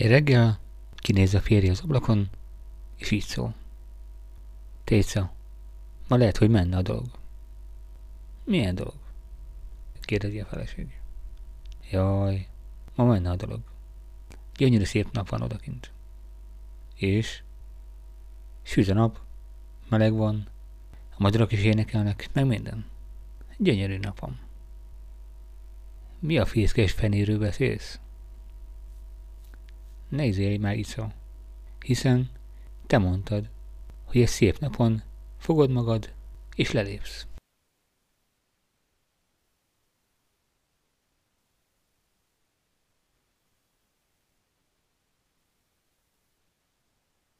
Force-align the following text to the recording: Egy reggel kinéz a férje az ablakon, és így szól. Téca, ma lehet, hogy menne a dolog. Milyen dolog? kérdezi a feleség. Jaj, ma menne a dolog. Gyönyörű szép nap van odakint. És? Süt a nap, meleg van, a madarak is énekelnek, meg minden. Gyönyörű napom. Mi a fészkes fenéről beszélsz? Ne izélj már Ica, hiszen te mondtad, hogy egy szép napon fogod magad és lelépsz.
Egy 0.00 0.06
reggel 0.06 0.58
kinéz 0.96 1.34
a 1.34 1.40
férje 1.40 1.70
az 1.70 1.80
ablakon, 1.80 2.28
és 2.96 3.10
így 3.10 3.22
szól. 3.22 3.54
Téca, 4.84 5.32
ma 6.08 6.16
lehet, 6.16 6.36
hogy 6.36 6.50
menne 6.50 6.76
a 6.76 6.82
dolog. 6.82 7.06
Milyen 8.44 8.74
dolog? 8.74 8.94
kérdezi 10.00 10.40
a 10.40 10.44
feleség. 10.44 11.00
Jaj, 11.90 12.48
ma 12.94 13.04
menne 13.04 13.30
a 13.30 13.36
dolog. 13.36 13.60
Gyönyörű 14.56 14.84
szép 14.84 15.12
nap 15.12 15.28
van 15.28 15.42
odakint. 15.42 15.92
És? 16.94 17.42
Süt 18.62 18.88
a 18.88 18.94
nap, 18.94 19.20
meleg 19.88 20.12
van, 20.12 20.48
a 21.10 21.16
madarak 21.18 21.52
is 21.52 21.62
énekelnek, 21.62 22.28
meg 22.32 22.46
minden. 22.46 22.84
Gyönyörű 23.56 23.98
napom. 23.98 24.38
Mi 26.18 26.38
a 26.38 26.46
fészkes 26.46 26.92
fenéről 26.92 27.38
beszélsz? 27.38 28.00
Ne 30.10 30.24
izélj 30.24 30.56
már 30.56 30.76
Ica, 30.76 31.12
hiszen 31.84 32.30
te 32.86 32.98
mondtad, 32.98 33.48
hogy 34.04 34.20
egy 34.20 34.28
szép 34.28 34.58
napon 34.58 35.02
fogod 35.38 35.70
magad 35.70 36.12
és 36.54 36.70
lelépsz. 36.70 37.26